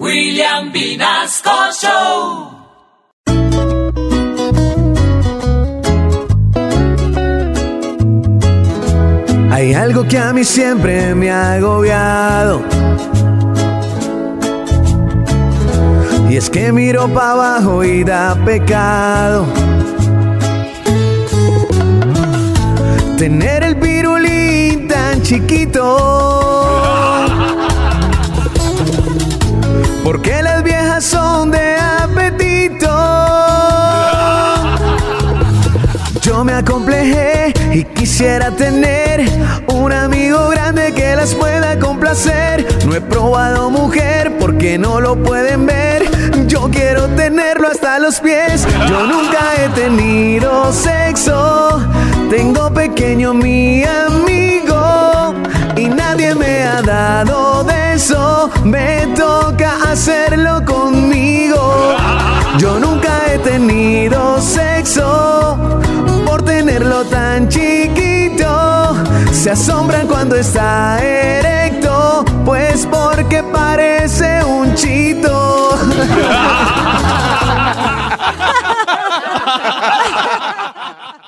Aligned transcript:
William 0.00 0.72
Vinasco 0.72 1.50
Show. 1.80 2.50
Hay 9.52 9.72
algo 9.72 10.08
que 10.08 10.18
a 10.18 10.32
mí 10.32 10.42
siempre 10.42 11.14
me 11.14 11.30
ha 11.30 11.52
agobiado. 11.52 12.62
Y 16.28 16.36
es 16.38 16.50
que 16.50 16.72
miro 16.72 17.06
para 17.14 17.30
abajo 17.30 17.84
y 17.84 18.02
da 18.02 18.34
pecado. 18.44 19.46
Tener 23.16 23.62
el 23.62 23.76
pirulín 23.76 24.88
tan 24.88 25.22
chiquito. 25.22 26.33
Porque 30.04 30.42
las 30.42 30.62
viejas 30.62 31.02
son 31.02 31.50
de 31.50 31.76
apetito. 31.76 32.86
Yo 36.20 36.44
me 36.44 36.52
acomplejé 36.52 37.54
y 37.72 37.84
quisiera 37.84 38.50
tener 38.50 39.24
un 39.66 39.92
amigo 39.92 40.50
grande 40.50 40.92
que 40.92 41.16
las 41.16 41.34
pueda 41.34 41.78
complacer. 41.78 42.66
No 42.86 42.94
he 42.94 43.00
probado 43.00 43.70
mujer 43.70 44.36
porque 44.38 44.76
no 44.76 45.00
lo 45.00 45.16
pueden 45.16 45.64
ver. 45.64 46.04
Yo 46.48 46.68
quiero 46.70 47.08
tenerlo 47.08 47.68
hasta 47.68 47.98
los 47.98 48.20
pies. 48.20 48.66
Yo 48.86 49.06
nunca 49.06 49.40
he 49.58 49.68
tenido 49.70 50.70
sexo. 50.72 51.80
Tengo 52.28 52.72
pequeño 52.74 53.32
mi 53.32 53.84
amigo 53.84 55.34
y 55.76 55.86
nadie 55.86 56.34
me 56.34 56.62
ha 56.62 56.82
dado 56.82 57.64
de 57.64 57.94
eso. 57.94 58.50
Me 58.64 59.06
toca 59.16 59.63
hacerlo 59.94 60.64
conmigo. 60.64 61.94
Yo 62.58 62.80
nunca 62.80 63.12
he 63.28 63.38
tenido 63.38 64.40
sexo 64.40 65.56
por 66.26 66.42
tenerlo 66.42 67.04
tan 67.04 67.48
chiquito. 67.48 68.96
Se 69.30 69.52
asombran 69.52 70.08
cuando 70.08 70.34
está 70.34 70.98
erecto, 71.00 72.24
pues 72.44 72.88
porque 72.90 73.44
parece 73.44 74.42
un 74.42 74.74
chito. 74.74 75.78